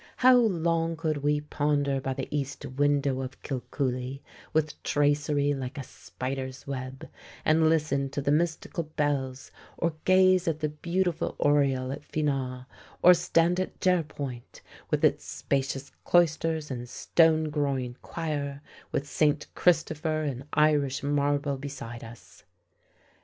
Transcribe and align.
How 0.17 0.33
long 0.35 0.97
could 0.97 1.17
we 1.17 1.41
ponder 1.41 2.01
by 2.01 2.15
the 2.15 2.27
east 2.35 2.65
window 2.65 3.21
of 3.21 3.39
Kilcooley, 3.43 4.23
with 4.51 4.81
tracery 4.81 5.53
like 5.53 5.77
a 5.77 5.83
spider's 5.83 6.65
web, 6.65 7.07
and 7.45 7.69
listen 7.69 8.09
to 8.09 8.19
the 8.19 8.31
mystical 8.31 8.85
bells, 8.85 9.51
or 9.77 9.93
gaze 10.03 10.47
at 10.47 10.59
the 10.59 10.69
beautiful 10.69 11.35
oriel 11.37 11.91
at 11.91 12.01
Feenagh, 12.03 12.65
or 13.03 13.13
stand 13.13 13.59
at 13.59 13.79
Jerpoint, 13.79 14.61
with 14.89 15.05
its 15.05 15.23
spacious 15.23 15.91
cloisters 16.03 16.71
and 16.71 16.89
stone 16.89 17.51
groined 17.51 18.01
choir, 18.01 18.63
with 18.91 19.07
Saint 19.07 19.45
Christopher 19.53 20.23
in 20.23 20.45
Irish 20.53 21.03
marble 21.03 21.57
beside 21.57 22.03
us. 22.03 22.43